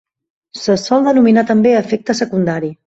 Se 0.61 0.77
sol 0.85 1.05
denominar 1.11 1.45
també 1.53 1.77
efecte 1.85 2.21
secundari. 2.25 2.79